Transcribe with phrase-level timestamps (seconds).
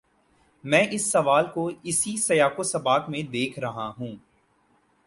[0.63, 4.15] میں اس سوال کو اسی سیاق و سباق میں دیکھ رہا ہوں۔